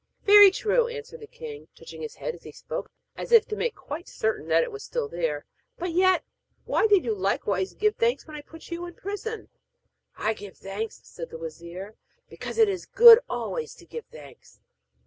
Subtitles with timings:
[0.23, 3.75] 'Very true,' answered the king, touching his head as he spoke, as if to make
[3.75, 5.45] quite certain that it was still there,
[5.77, 6.23] 'but yet
[6.65, 9.49] why did you likewise give thanks when I put you into prison?'
[10.17, 11.93] 'I gave thanks,' said the wazir,
[12.29, 14.59] 'because it is good always to give thanks.